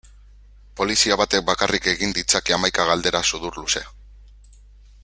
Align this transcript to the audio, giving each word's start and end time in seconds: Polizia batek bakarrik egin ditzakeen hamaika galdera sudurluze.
Polizia 0.79 1.17
batek 1.21 1.45
bakarrik 1.51 1.91
egin 1.93 2.17
ditzakeen 2.17 2.59
hamaika 2.59 2.87
galdera 2.93 3.23
sudurluze. 3.31 3.85